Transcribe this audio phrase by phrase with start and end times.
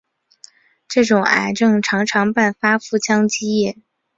[0.87, 3.77] 这种癌症常常伴发腹腔积液。